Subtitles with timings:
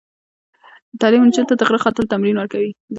[0.99, 2.71] تعلیم نجونو ته د غره ختلو تمرین ورکوي.